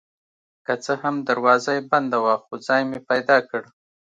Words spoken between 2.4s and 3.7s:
خو ځای مې پیدا کړ.